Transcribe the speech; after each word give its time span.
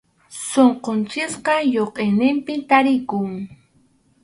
Sunqunchikqa 0.49 1.55
lluqʼiniqpim 1.73 2.59
tarikun. 2.69 3.29